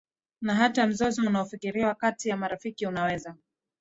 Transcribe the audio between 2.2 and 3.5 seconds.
ya marafiki unaweza